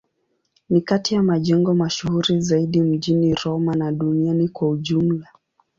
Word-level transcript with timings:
Ni 0.69 0.81
kati 0.81 1.15
ya 1.15 1.23
majengo 1.23 1.73
mashuhuri 1.73 2.41
zaidi 2.41 2.81
mjini 2.81 3.33
Roma 3.35 3.75
na 3.75 3.91
duniani 3.91 4.47
kwa 4.49 4.69
ujumla. 4.69 5.27